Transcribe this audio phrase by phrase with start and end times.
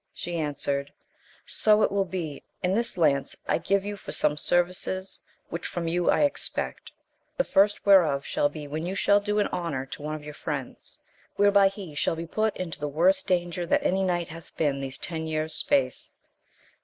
[0.15, 0.91] She answered,
[1.45, 5.87] So it will be; and this lance I give you for some services which from
[5.87, 6.91] you I expect;
[7.37, 10.33] the first whereof shall be when you shall do an honour to one of your
[10.33, 10.97] friends,
[11.35, 14.97] whereby he shall be put into the worst danger that any knight hath been these
[14.97, 16.13] ten years space.